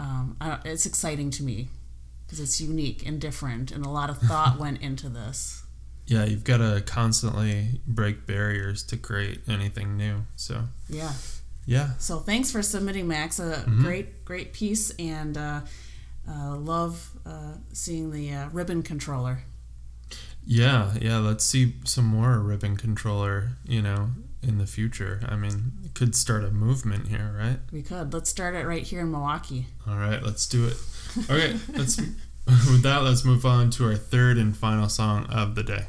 um, 0.00 0.36
it's 0.64 0.86
exciting 0.86 1.30
to 1.30 1.42
me 1.42 1.68
because 2.24 2.40
it's 2.40 2.60
unique 2.60 3.06
and 3.06 3.20
different, 3.20 3.70
and 3.70 3.84
a 3.84 3.88
lot 3.88 4.08
of 4.08 4.18
thought 4.18 4.58
went 4.58 4.80
into 4.82 5.08
this. 5.08 5.62
Yeah, 6.06 6.24
you've 6.24 6.44
got 6.44 6.56
to 6.56 6.82
constantly 6.86 7.80
break 7.86 8.26
barriers 8.26 8.82
to 8.84 8.96
create 8.96 9.42
anything 9.46 9.96
new. 9.96 10.22
So 10.36 10.62
yeah, 10.88 11.12
yeah. 11.66 11.90
So 11.98 12.18
thanks 12.18 12.50
for 12.50 12.62
submitting, 12.62 13.06
Max. 13.06 13.38
A 13.38 13.42
mm-hmm. 13.42 13.82
great, 13.82 14.24
great 14.24 14.52
piece, 14.52 14.90
and 14.98 15.36
uh, 15.36 15.60
uh, 16.28 16.56
love 16.56 17.10
uh, 17.26 17.54
seeing 17.72 18.10
the 18.10 18.32
uh, 18.32 18.48
ribbon 18.50 18.82
controller. 18.82 19.42
Yeah, 20.46 20.92
yeah. 21.00 21.18
Let's 21.18 21.44
see 21.44 21.74
some 21.84 22.06
more 22.06 22.38
ribbon 22.38 22.76
controller. 22.76 23.50
You 23.66 23.82
know, 23.82 24.10
in 24.42 24.58
the 24.58 24.66
future. 24.66 25.20
I 25.26 25.36
mean, 25.36 25.72
it 25.84 25.94
could 25.94 26.14
start 26.14 26.44
a 26.44 26.50
movement 26.50 27.08
here, 27.08 27.34
right? 27.36 27.58
We 27.72 27.82
could. 27.82 28.12
Let's 28.12 28.30
start 28.30 28.54
it 28.54 28.66
right 28.66 28.82
here 28.82 29.00
in 29.00 29.10
Milwaukee. 29.10 29.66
All 29.86 29.96
right, 29.96 30.22
let's 30.22 30.46
do 30.46 30.66
it. 30.66 30.76
Okay, 31.28 31.58
let's 31.74 31.98
with 32.46 32.82
that, 32.82 33.02
let's 33.02 33.24
move 33.24 33.44
on 33.44 33.70
to 33.70 33.86
our 33.86 33.96
third 33.96 34.38
and 34.38 34.56
final 34.56 34.88
song 34.88 35.26
of 35.26 35.54
the 35.54 35.62
day. 35.62 35.84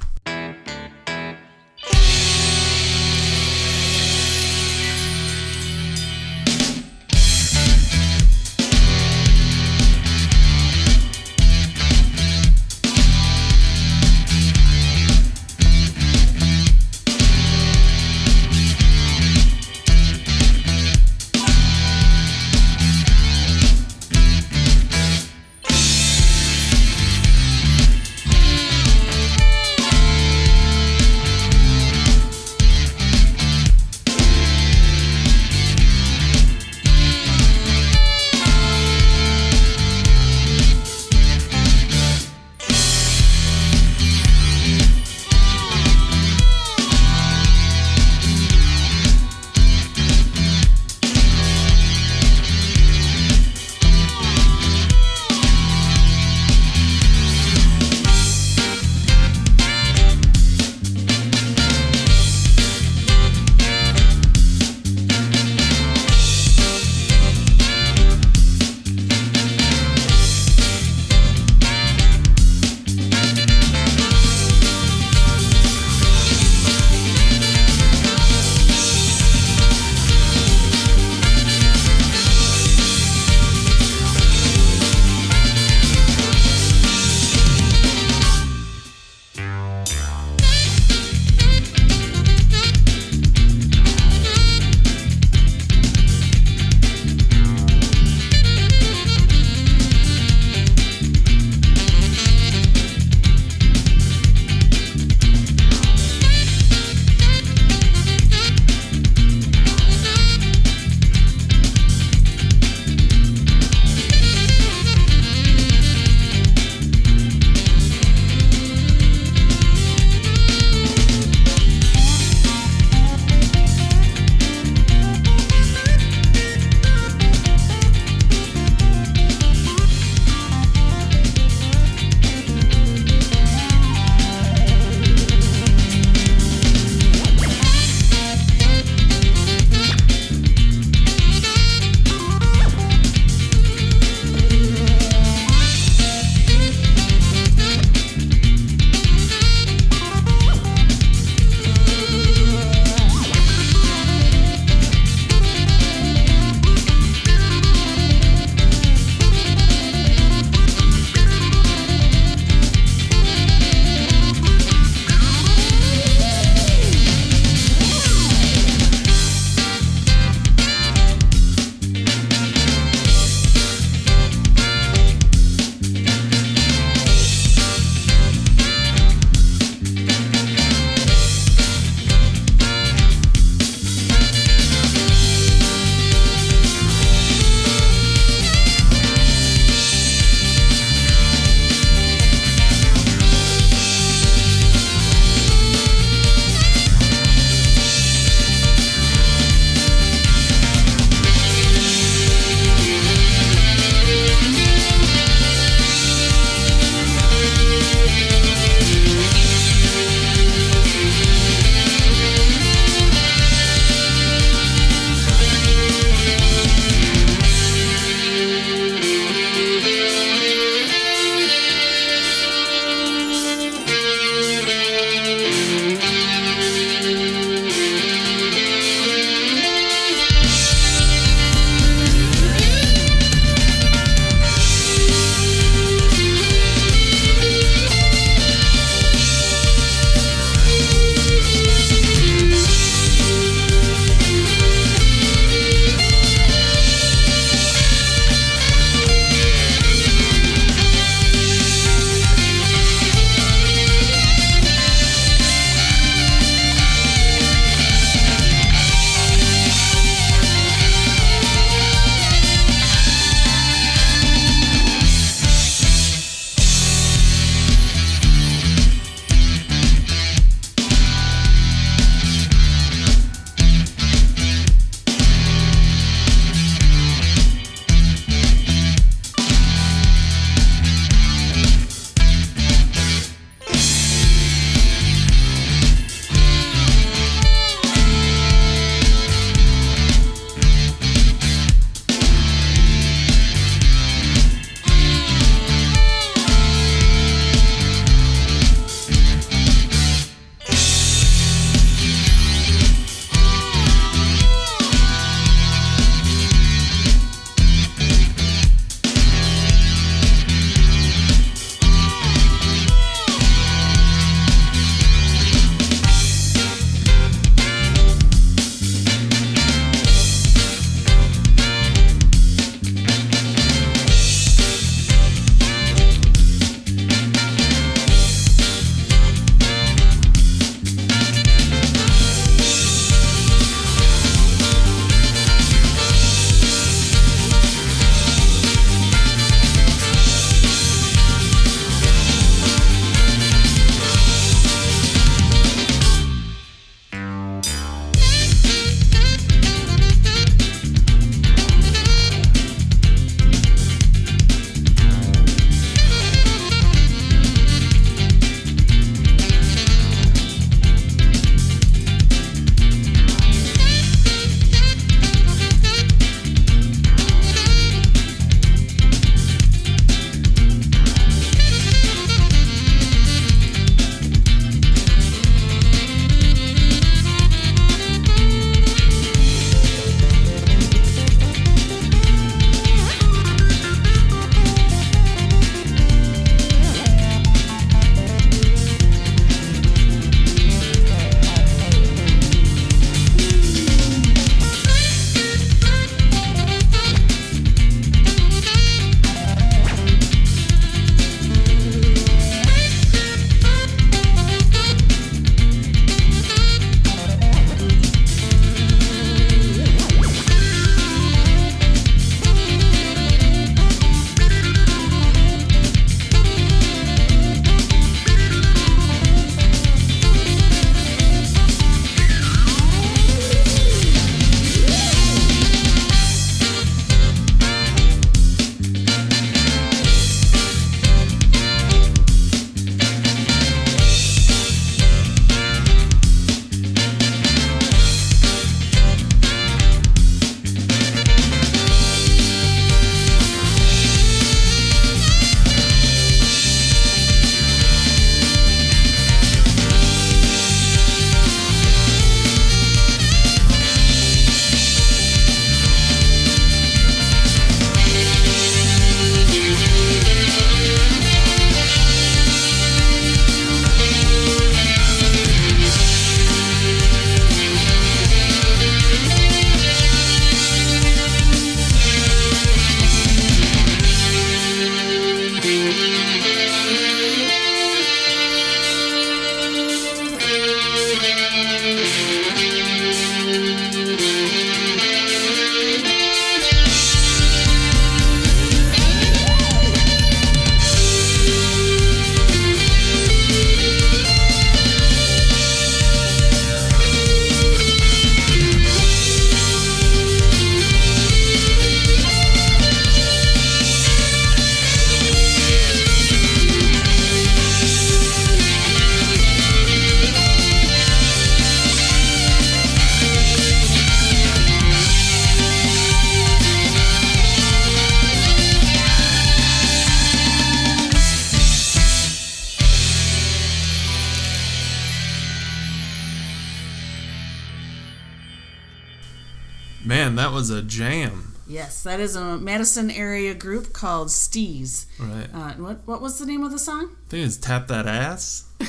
Was 530.61 530.69
a 530.69 530.83
jam. 530.83 531.55
Yes, 531.67 532.03
that 532.03 532.19
is 532.19 532.35
a 532.35 532.55
Madison 532.59 533.09
area 533.09 533.55
group 533.55 533.93
called 533.93 534.27
Steez. 534.27 535.07
Right. 535.19 535.47
Uh, 535.51 535.73
what 535.73 536.01
what 536.05 536.21
was 536.21 536.37
the 536.37 536.45
name 536.45 536.63
of 536.63 536.71
the 536.71 536.77
song? 536.77 537.15
I 537.27 537.29
think 537.29 537.47
it's 537.47 537.57
Tap 537.57 537.87
That 537.87 538.05
Ass. 538.07 538.65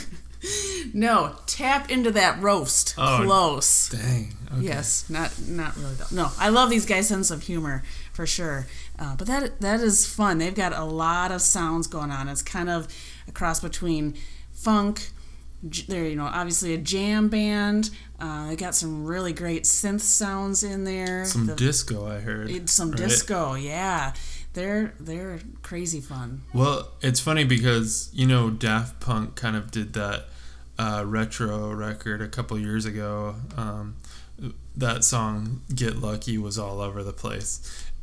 No, 0.92 1.36
tap 1.46 1.88
into 1.88 2.10
that 2.10 2.42
roast. 2.42 2.96
Oh, 2.98 3.20
Close. 3.24 3.90
Dang. 3.90 4.34
Okay. 4.52 4.62
Yes, 4.66 5.08
not 5.08 5.30
not 5.46 5.76
really 5.76 5.94
though. 5.94 6.06
No, 6.10 6.32
I 6.36 6.48
love 6.48 6.68
these 6.68 6.84
guys' 6.84 7.06
sense 7.06 7.30
of 7.30 7.42
humor 7.44 7.84
for 8.12 8.26
sure. 8.26 8.66
Uh, 8.98 9.14
but 9.14 9.28
that 9.28 9.60
that 9.60 9.78
is 9.78 10.04
fun. 10.04 10.38
They've 10.38 10.52
got 10.54 10.72
a 10.72 10.82
lot 10.82 11.30
of 11.30 11.42
sounds 11.42 11.86
going 11.86 12.10
on. 12.10 12.28
It's 12.28 12.42
kind 12.42 12.68
of 12.68 12.88
a 13.28 13.32
cross 13.32 13.60
between 13.60 14.14
funk. 14.52 15.10
They're 15.62 16.06
you 16.06 16.16
know 16.16 16.24
obviously 16.24 16.74
a 16.74 16.78
jam 16.78 17.28
band. 17.28 17.90
Uh, 18.18 18.48
they 18.48 18.56
got 18.56 18.74
some 18.74 19.04
really 19.04 19.32
great 19.32 19.62
synth 19.64 20.00
sounds 20.00 20.62
in 20.64 20.84
there. 20.84 21.24
Some 21.24 21.46
The- 21.46 21.54
disco, 21.54 22.06
I 22.06 22.18
heard. 22.20 22.50
it's 22.50 22.72
some 22.72 22.90
right? 22.90 22.98
disco. 22.98 23.54
Yeah, 23.54 24.12
they're 24.54 24.92
they're 24.98 25.40
crazy 25.62 26.00
fun. 26.00 26.42
Well, 26.52 26.88
it's 27.00 27.20
funny 27.20 27.44
because 27.44 28.10
you 28.12 28.26
know 28.26 28.50
Daft 28.50 28.98
Punk 29.00 29.36
kind 29.36 29.54
of 29.56 29.70
did 29.70 29.92
that 29.92 30.24
uh, 30.78 31.04
retro 31.06 31.70
record 31.72 32.20
a 32.22 32.28
couple 32.28 32.58
years 32.58 32.84
ago. 32.84 33.36
Um, 33.56 33.96
that 34.76 35.04
song 35.04 35.60
"Get 35.74 35.96
Lucky" 35.98 36.38
was 36.38 36.58
all 36.58 36.80
over 36.80 37.02
the 37.04 37.12
place, 37.12 37.60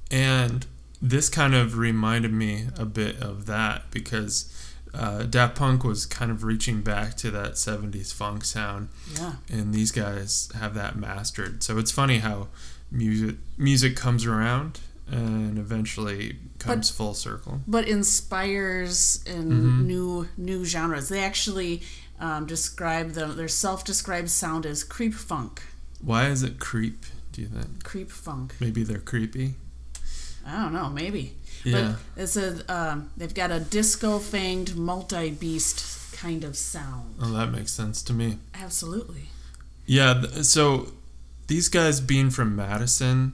and 0.09 0.65
this 1.01 1.27
kind 1.29 1.55
of 1.55 1.77
reminded 1.77 2.31
me 2.33 2.67
a 2.77 2.85
bit 2.85 3.21
of 3.21 3.45
that 3.47 3.89
because 3.91 4.53
uh, 4.93 5.23
Daft 5.23 5.55
Punk 5.55 5.83
was 5.83 6.05
kind 6.05 6.31
of 6.31 6.43
reaching 6.43 6.81
back 6.81 7.15
to 7.17 7.31
that 7.31 7.53
'70s 7.53 8.13
funk 8.13 8.43
sound, 8.43 8.89
Yeah. 9.15 9.33
and 9.49 9.73
these 9.73 9.91
guys 9.91 10.49
have 10.55 10.73
that 10.75 10.95
mastered. 10.95 11.63
So 11.63 11.77
it's 11.77 11.91
funny 11.91 12.19
how 12.19 12.47
music 12.91 13.35
music 13.57 13.95
comes 13.95 14.25
around 14.25 14.79
and 15.07 15.57
eventually 15.57 16.37
comes 16.59 16.89
full 16.89 17.13
circle. 17.13 17.61
but 17.67 17.87
inspires 17.87 19.23
in 19.25 19.49
Mm-hmm. 19.51 19.87
new 19.87 20.27
new 20.37 20.65
genres. 20.65 21.09
They 21.09 21.23
actually 21.23 21.81
um, 22.19 22.45
describe 22.45 23.11
them. 23.11 23.35
Their 23.37 23.47
self-described 23.47 24.29
sound 24.29 24.65
as 24.65 24.83
creep 24.83 25.13
funk. 25.13 25.61
Why 26.01 26.27
is 26.27 26.43
it 26.43 26.59
creep? 26.59 27.05
Do 27.31 27.41
you 27.41 27.47
think 27.47 27.83
Creep 27.83 28.11
funk. 28.11 28.55
maybe 28.59 28.83
they're 28.83 28.99
creepy? 28.99 29.53
I 30.45 30.63
don't 30.63 30.73
know. 30.73 30.89
Maybe. 30.89 31.35
Yeah. 31.63 31.95
But 32.15 32.21
it's 32.23 32.37
a 32.37 32.73
um, 32.73 33.09
they've 33.17 33.33
got 33.33 33.51
a 33.51 33.59
disco 33.59 34.19
fanged 34.19 34.75
multi 34.75 35.31
beast 35.31 36.15
kind 36.15 36.43
of 36.43 36.55
sound. 36.57 37.15
Oh, 37.21 37.31
that 37.33 37.51
makes 37.51 37.71
sense 37.71 38.01
to 38.03 38.13
me. 38.13 38.37
Absolutely. 38.53 39.23
Yeah. 39.85 40.13
th- 40.21 40.43
So 40.45 40.91
these 41.47 41.67
guys 41.69 41.99
being 42.01 42.29
from 42.29 42.55
Madison, 42.55 43.33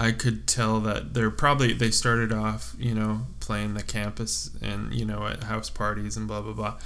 I 0.00 0.12
could 0.12 0.46
tell 0.46 0.80
that 0.80 1.14
they're 1.14 1.30
probably 1.30 1.72
they 1.72 1.90
started 1.90 2.32
off, 2.32 2.74
you 2.78 2.94
know, 2.94 3.26
playing 3.40 3.74
the 3.74 3.82
campus 3.82 4.50
and 4.60 4.92
you 4.94 5.04
know 5.04 5.26
at 5.26 5.44
house 5.44 5.70
parties 5.70 6.16
and 6.16 6.26
blah 6.26 6.40
blah 6.42 6.52
blah. 6.54 6.78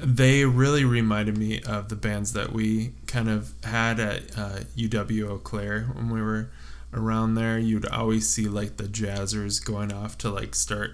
They 0.00 0.44
really 0.44 0.84
reminded 0.84 1.36
me 1.36 1.60
of 1.62 1.88
the 1.88 1.96
bands 1.96 2.32
that 2.34 2.52
we 2.52 2.92
kind 3.08 3.28
of 3.28 3.52
had 3.64 3.98
at 3.98 4.38
uh, 4.38 4.60
UW 4.76 5.28
Eau 5.28 5.38
Claire 5.38 5.84
when 5.92 6.08
we 6.10 6.22
were 6.22 6.50
around 6.92 7.34
there. 7.34 7.58
You'd 7.58 7.86
always 7.86 8.28
see 8.28 8.46
like 8.48 8.76
the 8.76 8.84
jazzers 8.84 9.64
going 9.64 9.92
off 9.92 10.16
to 10.18 10.30
like 10.30 10.54
start 10.54 10.92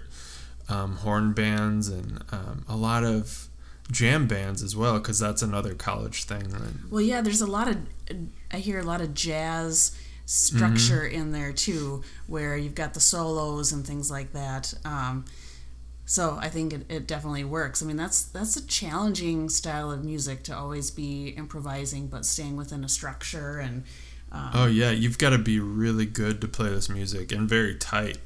um, 0.69 0.97
horn 0.97 1.33
bands 1.33 1.87
and 1.89 2.23
um, 2.31 2.65
a 2.67 2.75
lot 2.75 3.03
of 3.03 3.47
jam 3.91 4.27
bands 4.27 4.63
as 4.63 4.75
well 4.75 4.97
because 4.97 5.19
that's 5.19 5.41
another 5.41 5.75
college 5.75 6.23
thing. 6.23 6.51
And 6.53 6.79
Well, 6.89 7.01
yeah. 7.01 7.21
There's 7.21 7.41
a 7.41 7.47
lot 7.47 7.67
of 7.69 7.77
I 8.51 8.57
hear 8.57 8.79
a 8.79 8.83
lot 8.83 9.01
of 9.01 9.13
jazz 9.13 9.97
structure 10.25 11.01
Mm-hmm. 11.07 11.15
in 11.21 11.31
there 11.31 11.53
too, 11.53 12.01
where 12.27 12.57
you've 12.57 12.73
got 12.75 12.93
the 12.95 12.99
solos 12.99 13.71
and 13.71 13.85
things 13.85 14.09
like 14.09 14.33
that. 14.33 14.73
Um, 14.83 15.25
so 16.07 16.37
I 16.39 16.49
think 16.49 16.73
it, 16.73 16.85
it 16.89 17.07
definitely 17.07 17.43
works. 17.43 17.81
I 17.81 17.85
mean, 17.85 17.97
that's 17.97 18.23
that's 18.23 18.55
a 18.57 18.65
challenging 18.67 19.49
style 19.49 19.91
of 19.91 20.03
music 20.03 20.43
to 20.43 20.55
always 20.57 20.89
be 20.91 21.29
improvising, 21.29 22.07
but 22.07 22.25
staying 22.25 22.57
within 22.57 22.83
a 22.83 22.89
structure 22.89 23.57
and 23.59 23.83
um, 24.35 24.49
Oh 24.53 24.65
yeah, 24.67 24.91
you've 24.91 25.17
got 25.17 25.31
to 25.31 25.37
be 25.37 25.59
really 25.59 26.05
good 26.05 26.41
to 26.41 26.47
play 26.47 26.69
this 26.69 26.89
music 26.89 27.31
and 27.31 27.47
very 27.47 27.75
tight. 27.75 28.17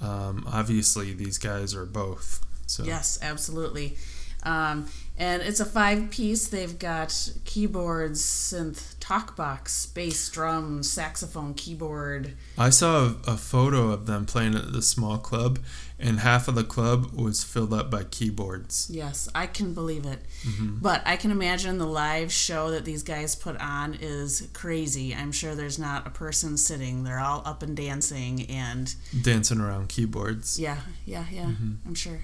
Um, 0.00 0.44
obviously, 0.50 1.12
these 1.12 1.38
guys 1.38 1.74
are 1.74 1.86
both. 1.86 2.44
So 2.66 2.84
Yes, 2.84 3.18
absolutely. 3.22 3.96
Um, 4.44 4.88
and 5.18 5.42
it's 5.42 5.60
a 5.60 5.64
five 5.64 6.10
piece. 6.10 6.48
They've 6.48 6.76
got 6.78 7.30
keyboards, 7.44 8.22
synth, 8.24 8.94
talk 8.98 9.36
box, 9.36 9.86
bass, 9.86 10.28
drum, 10.30 10.82
saxophone, 10.82 11.54
keyboard. 11.54 12.34
I 12.58 12.70
saw 12.70 13.04
a, 13.26 13.32
a 13.32 13.36
photo 13.36 13.90
of 13.90 14.06
them 14.06 14.24
playing 14.26 14.54
at 14.56 14.72
the 14.72 14.82
small 14.82 15.18
club, 15.18 15.60
and 15.98 16.20
half 16.20 16.48
of 16.48 16.54
the 16.56 16.64
club 16.64 17.12
was 17.12 17.44
filled 17.44 17.72
up 17.72 17.90
by 17.90 18.02
keyboards. 18.04 18.88
Yes, 18.90 19.28
I 19.34 19.46
can 19.46 19.74
believe 19.74 20.06
it. 20.06 20.20
Mm-hmm. 20.44 20.78
But 20.80 21.02
I 21.06 21.16
can 21.16 21.30
imagine 21.30 21.78
the 21.78 21.86
live 21.86 22.32
show 22.32 22.70
that 22.72 22.84
these 22.84 23.02
guys 23.04 23.36
put 23.36 23.56
on 23.60 23.94
is 24.00 24.48
crazy. 24.54 25.14
I'm 25.14 25.30
sure 25.30 25.54
there's 25.54 25.78
not 25.78 26.06
a 26.06 26.10
person 26.10 26.56
sitting. 26.56 27.04
They're 27.04 27.20
all 27.20 27.42
up 27.44 27.62
and 27.62 27.76
dancing 27.76 28.46
and 28.50 28.92
Dancing 29.22 29.60
around 29.60 29.90
keyboards. 29.90 30.58
yeah, 30.58 30.78
yeah, 31.04 31.26
yeah. 31.30 31.44
Mm-hmm. 31.44 31.72
I'm 31.86 31.94
sure. 31.94 32.22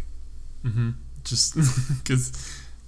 hmm 0.63 0.91
Just 1.25 1.55
because, 2.03 2.33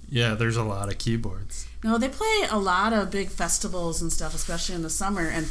yeah, 0.09 0.33
there's 0.33 0.57
a 0.57 0.63
lot 0.63 0.89
of 0.89 0.97
keyboards. 0.97 1.67
No, 1.83 1.97
they 1.97 2.09
play 2.09 2.47
a 2.49 2.57
lot 2.57 2.93
of 2.93 3.11
big 3.11 3.29
festivals 3.29 4.01
and 4.01 4.11
stuff, 4.11 4.35
especially 4.35 4.75
in 4.75 4.81
the 4.83 4.89
summer. 4.89 5.27
And 5.27 5.47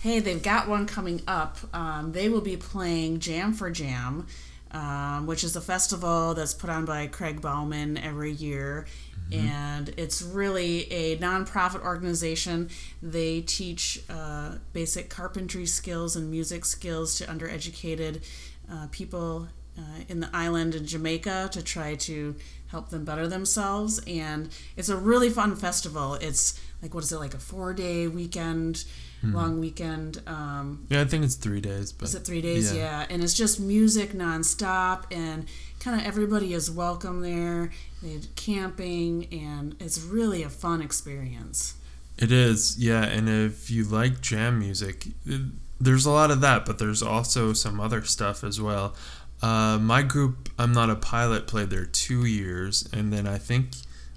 hey, 0.00 0.20
they've 0.20 0.42
got 0.42 0.68
one 0.68 0.86
coming 0.86 1.22
up. 1.26 1.58
Um, 1.72 2.12
they 2.12 2.28
will 2.28 2.40
be 2.40 2.56
playing 2.56 3.20
Jam 3.20 3.52
for 3.52 3.70
Jam, 3.70 4.26
um, 4.70 5.26
which 5.26 5.44
is 5.44 5.56
a 5.56 5.60
festival 5.60 6.34
that's 6.34 6.54
put 6.54 6.70
on 6.70 6.84
by 6.84 7.06
Craig 7.06 7.40
Bauman 7.40 7.96
every 7.96 8.32
year. 8.32 8.86
And 9.32 9.88
it's 9.96 10.20
really 10.22 10.92
a 10.92 11.16
nonprofit 11.16 11.82
organization. 11.82 12.68
They 13.02 13.40
teach 13.40 14.02
uh, 14.10 14.56
basic 14.72 15.08
carpentry 15.08 15.66
skills 15.66 16.14
and 16.14 16.30
music 16.30 16.64
skills 16.64 17.16
to 17.18 17.24
undereducated 17.24 18.22
uh, 18.70 18.88
people 18.90 19.48
uh, 19.78 19.82
in 20.08 20.20
the 20.20 20.30
island 20.32 20.74
in 20.74 20.86
Jamaica 20.86 21.48
to 21.52 21.62
try 21.62 21.94
to 21.96 22.34
help 22.68 22.90
them 22.90 23.04
better 23.04 23.26
themselves. 23.28 24.00
And 24.06 24.48
it's 24.76 24.88
a 24.88 24.96
really 24.96 25.30
fun 25.30 25.56
festival. 25.56 26.14
It's 26.14 26.58
like, 26.82 26.94
what 26.94 27.04
is 27.04 27.12
it, 27.12 27.18
like 27.18 27.34
a 27.34 27.38
four 27.38 27.72
day 27.74 28.06
weekend, 28.08 28.84
long 29.22 29.58
weekend? 29.58 30.20
Um, 30.26 30.86
Yeah, 30.90 31.00
I 31.00 31.04
think 31.04 31.24
it's 31.24 31.36
three 31.36 31.60
days. 31.60 31.92
But 31.92 32.08
is 32.08 32.14
it 32.14 32.24
three 32.24 32.42
days? 32.42 32.74
Yeah. 32.74 33.06
And 33.08 33.22
it's 33.22 33.34
just 33.34 33.58
music 33.58 34.12
nonstop, 34.12 35.04
and 35.10 35.46
kind 35.80 35.98
of 36.00 36.06
everybody 36.06 36.52
is 36.52 36.70
welcome 36.70 37.20
there. 37.22 37.70
They 38.02 38.12
had 38.12 38.34
camping, 38.36 39.26
and 39.32 39.76
it's 39.80 40.00
really 40.02 40.42
a 40.42 40.50
fun 40.50 40.82
experience. 40.82 41.74
It 42.18 42.30
is, 42.30 42.76
yeah. 42.78 43.02
And 43.04 43.28
if 43.28 43.70
you 43.70 43.84
like 43.84 44.20
jam 44.20 44.58
music, 44.58 45.06
it- 45.26 45.40
there's 45.80 46.06
a 46.06 46.10
lot 46.10 46.30
of 46.30 46.40
that, 46.40 46.64
but 46.64 46.78
there's 46.78 47.02
also 47.02 47.52
some 47.52 47.80
other 47.80 48.02
stuff 48.04 48.44
as 48.44 48.60
well. 48.60 48.94
Uh, 49.42 49.78
my 49.78 50.02
group, 50.02 50.48
I'm 50.58 50.72
Not 50.72 50.90
a 50.90 50.96
Pilot, 50.96 51.46
played 51.46 51.70
there 51.70 51.84
two 51.84 52.24
years, 52.24 52.88
and 52.92 53.12
then 53.12 53.26
I 53.26 53.38
think 53.38 53.68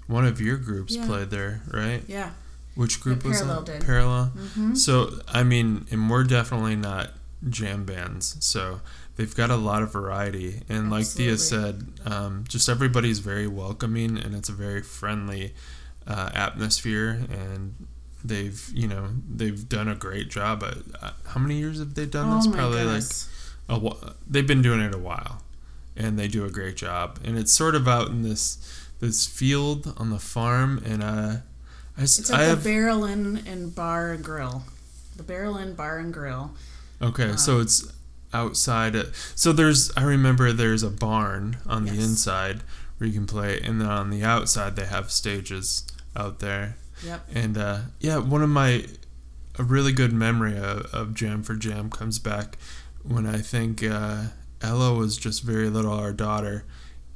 one 0.06 0.24
of 0.24 0.40
your 0.40 0.56
groups 0.56 0.94
Yeah. 0.94 1.06
played 1.06 1.30
there, 1.30 1.62
right? 1.70 2.02
Yeah. 2.06 2.30
Which 2.74 3.00
group 3.00 3.24
was 3.24 3.38
Parallel 3.38 3.62
that? 3.64 3.72
did. 3.80 3.84
Parallel. 3.86 4.24
hmm 4.54 4.74
So, 4.74 5.20
I 5.28 5.42
mean, 5.42 5.86
and 5.90 6.08
we're 6.08 6.24
definitely 6.24 6.76
not 6.76 7.10
jam 7.48 7.84
bands, 7.84 8.36
so 8.40 8.80
they've 9.16 9.34
got 9.34 9.50
a 9.50 9.56
lot 9.56 9.82
of 9.82 9.92
variety. 9.92 10.62
And 10.68 10.90
like 10.90 11.06
Thea 11.06 11.36
said, 11.36 11.88
um, 12.06 12.44
just 12.48 12.68
everybody's 12.68 13.18
very 13.18 13.46
welcoming, 13.48 14.16
and 14.16 14.34
it's 14.34 14.48
a 14.48 14.52
very 14.52 14.80
friendly 14.82 15.54
uh, 16.06 16.30
atmosphere. 16.34 17.20
And 17.30 17.86
they've, 18.24 18.66
you 18.72 18.86
know, 18.88 19.08
they've 19.28 19.68
done 19.68 19.88
a 19.88 19.94
great 19.94 20.30
job. 20.30 20.62
At, 20.62 20.78
uh, 21.02 21.10
how 21.26 21.40
many 21.40 21.58
years 21.58 21.80
have 21.80 21.94
they 21.94 22.06
done 22.06 22.32
Oh 22.32 22.36
this? 22.36 22.46
Probably 22.46 22.78
goodness. 22.78 23.26
like 23.28 23.34
a 23.68 23.78
wh- 23.78 24.12
they've 24.28 24.46
been 24.46 24.62
doing 24.62 24.80
it 24.80 24.94
a 24.94 24.98
while, 24.98 25.42
and 25.96 26.18
they 26.18 26.28
do 26.28 26.44
a 26.44 26.50
great 26.50 26.76
job. 26.76 27.18
And 27.24 27.36
it's 27.38 27.52
sort 27.52 27.74
of 27.74 27.86
out 27.86 28.08
in 28.08 28.22
this 28.22 28.58
this 29.00 29.26
field 29.26 29.94
on 29.96 30.10
the 30.10 30.18
farm, 30.18 30.82
and 30.84 31.02
uh, 31.02 31.36
I, 31.96 32.02
It's 32.02 32.30
I 32.30 32.42
at 32.42 32.48
have 32.48 32.64
the 32.64 32.70
Barrel 32.70 33.04
Inn 33.04 33.42
and 33.46 33.74
Bar 33.74 34.12
and 34.12 34.24
Grill. 34.24 34.64
The 35.16 35.22
Barrel 35.22 35.56
Inn 35.56 35.74
Bar 35.74 35.98
and 35.98 36.12
Grill. 36.12 36.52
Okay, 37.00 37.36
so 37.36 37.60
it's 37.60 37.92
outside. 38.32 38.94
It. 38.94 39.08
So 39.34 39.52
there's, 39.52 39.92
I 39.96 40.02
remember 40.02 40.52
there's 40.52 40.82
a 40.82 40.90
barn 40.90 41.58
on 41.66 41.84
the 41.84 41.92
inside 41.92 42.62
where 42.98 43.06
you 43.06 43.14
can 43.14 43.26
play, 43.26 43.60
and 43.60 43.80
then 43.80 43.88
on 43.88 44.10
the 44.10 44.24
outside 44.24 44.76
they 44.76 44.86
have 44.86 45.10
stages 45.10 45.86
out 46.16 46.40
there. 46.40 46.76
Yep. 47.04 47.28
And 47.32 47.56
uh, 47.56 47.78
yeah, 48.00 48.18
one 48.18 48.42
of 48.42 48.48
my, 48.48 48.86
a 49.58 49.62
really 49.62 49.92
good 49.92 50.12
memory 50.12 50.56
of, 50.56 50.92
of 50.92 51.14
Jam 51.14 51.44
for 51.44 51.54
Jam 51.54 51.90
comes 51.90 52.18
back 52.18 52.58
when 53.08 53.26
I 53.26 53.38
think 53.38 53.82
uh, 53.82 54.24
Ella 54.60 54.94
was 54.94 55.16
just 55.16 55.42
very 55.42 55.68
little, 55.70 55.92
our 55.92 56.12
daughter, 56.12 56.64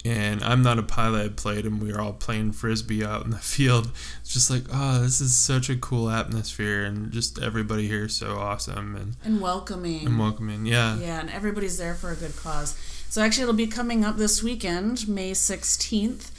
and 0.04 0.42
I'm 0.42 0.62
not 0.62 0.78
a 0.78 0.82
pilot. 0.82 1.24
I 1.24 1.28
played, 1.28 1.64
and 1.64 1.80
we 1.80 1.92
were 1.92 2.00
all 2.00 2.12
playing 2.12 2.52
frisbee 2.52 3.04
out 3.04 3.24
in 3.24 3.30
the 3.30 3.38
field. 3.54 3.90
It's 4.20 4.32
just 4.32 4.50
like, 4.50 4.64
oh, 4.72 5.00
this 5.02 5.20
is 5.20 5.36
such 5.36 5.70
a 5.70 5.76
cool 5.76 6.10
atmosphere, 6.10 6.82
and 6.84 7.12
just 7.12 7.40
everybody 7.40 7.86
here 7.86 8.06
is 8.06 8.14
so 8.16 8.36
awesome 8.38 8.96
and, 8.96 9.16
And 9.24 9.40
welcoming. 9.40 10.06
and 10.06 10.18
welcoming. 10.18 10.66
Yeah. 10.66 10.98
Yeah, 10.98 11.20
and 11.20 11.30
everybody's 11.30 11.78
there 11.78 11.94
for 11.94 12.10
a 12.10 12.16
good 12.16 12.34
cause. 12.36 12.76
So 13.08 13.20
actually, 13.22 13.42
it'll 13.42 13.54
be 13.54 13.66
coming 13.66 14.04
up 14.04 14.16
this 14.16 14.42
weekend, 14.42 15.06
May 15.06 15.32
16th, 15.32 16.30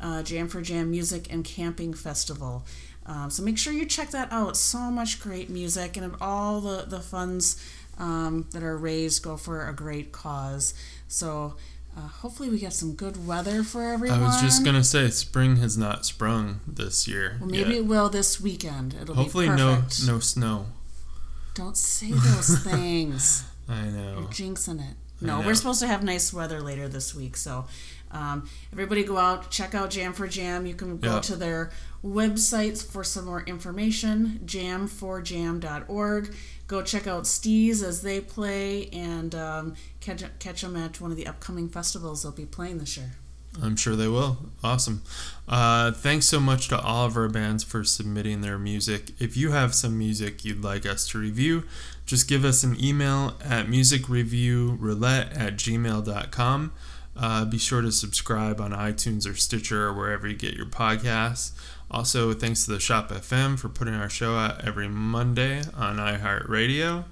uh, 0.00 0.22
Jam 0.22 0.46
for 0.46 0.60
Jam 0.60 0.90
Music 0.90 1.26
and 1.32 1.44
Camping 1.44 1.94
Festival. 1.94 2.64
Um, 3.06 3.30
so 3.30 3.42
make 3.42 3.56
sure 3.56 3.72
you 3.72 3.86
check 3.86 4.10
that 4.10 4.30
out. 4.30 4.54
So 4.56 4.78
much 4.90 5.18
great 5.20 5.48
music, 5.48 5.96
and 5.96 6.14
all 6.20 6.60
the, 6.60 6.84
the 6.86 7.00
funds 7.00 7.56
um, 7.98 8.46
that 8.52 8.62
are 8.62 8.76
raised 8.76 9.22
go 9.22 9.36
for 9.36 9.68
a 9.68 9.72
great 9.74 10.12
cause. 10.12 10.72
So 11.08 11.54
uh, 11.96 12.02
hopefully, 12.02 12.48
we 12.48 12.58
get 12.58 12.72
some 12.72 12.94
good 12.94 13.26
weather 13.26 13.62
for 13.64 13.82
everyone. 13.82 14.20
I 14.20 14.26
was 14.26 14.40
just 14.40 14.64
gonna 14.64 14.84
say, 14.84 15.10
spring 15.10 15.56
has 15.56 15.76
not 15.76 16.06
sprung 16.06 16.60
this 16.66 17.08
year. 17.08 17.38
Well, 17.40 17.50
maybe 17.50 17.70
yet. 17.70 17.78
it 17.78 17.86
will 17.86 18.08
this 18.08 18.40
weekend. 18.40 18.94
It'll 19.00 19.14
Hopefully, 19.16 19.48
be 19.48 19.56
no 19.56 19.82
no 20.06 20.18
snow. 20.20 20.66
Don't 21.54 21.76
say 21.76 22.12
those 22.12 22.58
things. 22.62 23.44
I 23.68 23.86
know. 23.86 24.18
You're 24.20 24.28
jinxing 24.28 24.78
it. 24.80 24.94
No, 25.20 25.40
we're 25.40 25.56
supposed 25.56 25.80
to 25.80 25.88
have 25.88 26.04
nice 26.04 26.32
weather 26.32 26.60
later 26.60 26.86
this 26.86 27.12
week. 27.12 27.36
So, 27.36 27.66
um, 28.12 28.48
everybody 28.72 29.02
go 29.02 29.16
out, 29.16 29.50
check 29.50 29.74
out 29.74 29.90
Jam 29.90 30.12
for 30.12 30.28
Jam. 30.28 30.64
You 30.64 30.74
can 30.74 30.98
go 30.98 31.14
Yeah. 31.14 31.20
to 31.22 31.34
their 31.34 31.72
websites 32.04 32.86
for 32.88 33.02
some 33.02 33.24
more 33.24 33.42
information 33.42 34.38
jam4jam.org. 34.46 36.34
Go 36.68 36.82
check 36.82 37.06
out 37.06 37.24
Steez 37.24 37.82
as 37.82 38.02
they 38.02 38.20
play 38.20 38.88
and 38.92 39.34
um, 39.34 39.74
catch, 40.00 40.22
catch 40.38 40.60
them 40.60 40.76
at 40.76 41.00
one 41.00 41.10
of 41.10 41.16
the 41.16 41.26
upcoming 41.26 41.68
festivals 41.68 42.22
they'll 42.22 42.32
be 42.32 42.44
playing 42.44 42.78
this 42.78 42.96
year. 42.96 43.12
I'm 43.62 43.74
sure 43.74 43.96
they 43.96 44.06
will. 44.06 44.36
Awesome. 44.62 45.02
Uh, 45.48 45.92
thanks 45.92 46.26
so 46.26 46.38
much 46.38 46.68
to 46.68 46.78
all 46.78 47.06
of 47.06 47.16
our 47.16 47.28
bands 47.28 47.64
for 47.64 47.82
submitting 47.84 48.42
their 48.42 48.58
music. 48.58 49.10
If 49.18 49.36
you 49.36 49.50
have 49.52 49.74
some 49.74 49.98
music 49.98 50.44
you'd 50.44 50.62
like 50.62 50.86
us 50.86 51.08
to 51.08 51.18
review, 51.18 51.64
just 52.06 52.28
give 52.28 52.44
us 52.44 52.62
an 52.62 52.82
email 52.82 53.34
at 53.42 53.66
musicreviewroulette 53.66 55.36
at 55.36 55.56
gmail.com. 55.56 56.72
Uh, 57.16 57.44
be 57.46 57.58
sure 57.58 57.82
to 57.82 57.90
subscribe 57.90 58.60
on 58.60 58.70
iTunes 58.70 59.28
or 59.28 59.34
Stitcher 59.34 59.86
or 59.88 59.92
wherever 59.92 60.28
you 60.28 60.36
get 60.36 60.54
your 60.54 60.66
podcasts. 60.66 61.50
Also, 61.90 62.34
thanks 62.34 62.64
to 62.64 62.70
the 62.70 62.80
Shop 62.80 63.10
FM 63.10 63.58
for 63.58 63.68
putting 63.68 63.94
our 63.94 64.10
show 64.10 64.36
out 64.36 64.64
every 64.66 64.88
Monday 64.88 65.62
on 65.74 65.96
iHeartRadio 65.96 67.04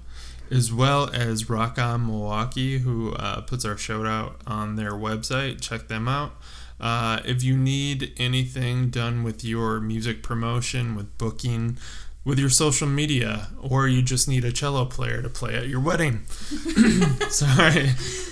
as 0.51 0.71
well 0.71 1.09
as 1.13 1.49
Rock 1.49 1.77
On 1.77 2.05
Milwaukee, 2.07 2.79
who 2.79 3.13
uh, 3.13 3.41
puts 3.41 3.65
our 3.65 3.77
show 3.77 4.05
out 4.05 4.39
on 4.45 4.75
their 4.75 4.91
website. 4.91 5.61
Check 5.61 5.87
them 5.87 6.07
out. 6.07 6.31
Uh, 6.79 7.19
if 7.25 7.43
you 7.43 7.57
need 7.57 8.13
anything 8.17 8.89
done 8.89 9.23
with 9.23 9.43
your 9.43 9.79
music 9.79 10.21
promotion, 10.21 10.95
with 10.95 11.17
booking, 11.17 11.77
with 12.23 12.37
your 12.37 12.49
social 12.49 12.87
media, 12.87 13.49
or 13.59 13.87
you 13.87 14.01
just 14.01 14.27
need 14.27 14.45
a 14.45 14.51
cello 14.51 14.85
player 14.85 15.21
to 15.21 15.29
play 15.29 15.55
at 15.55 15.67
your 15.67 15.79
wedding, 15.79 16.25
sorry, 17.29 17.91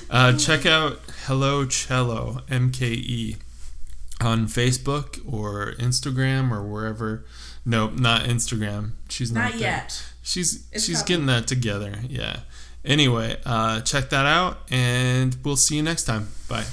uh, 0.09 0.37
check 0.37 0.65
out 0.65 0.99
Hello 1.25 1.65
Cello 1.65 2.43
MKE 2.47 3.37
on 4.21 4.47
Facebook 4.47 5.21
or 5.31 5.73
Instagram 5.73 6.51
or 6.51 6.63
wherever. 6.63 7.25
Nope, 7.65 7.93
not 7.93 8.23
Instagram. 8.23 8.91
She's 9.09 9.31
not, 9.31 9.51
Not 9.51 9.59
yet. 9.59 10.03
She's 10.21 10.67
It's 10.71 10.85
she's 10.85 11.03
getting 11.03 11.25
that 11.27 11.47
together. 11.47 11.99
Yeah. 12.07 12.41
Anyway, 12.83 13.37
uh, 13.45 13.81
check 13.81 14.09
that 14.11 14.25
out, 14.27 14.59
and 14.69 15.35
we'll 15.43 15.57
see 15.57 15.75
you 15.75 15.83
next 15.83 16.03
time. 16.03 16.27
Bye. 16.47 16.65